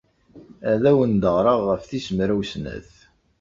Ad 0.71 0.83
awent-d-ɣreɣ 0.91 1.59
ɣef 1.69 1.83
tis 1.89 2.07
mraw 2.15 2.41
snat. 2.51 2.91